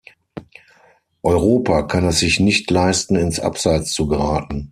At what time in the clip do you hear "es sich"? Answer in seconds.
2.07-2.39